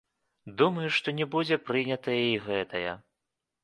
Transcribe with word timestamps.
Думаю, 0.61 0.87
што 0.95 1.15
не 1.19 1.29
будзе 1.37 1.61
прынятая 1.69 2.19
і 2.35 2.37
гэтая. 2.51 2.91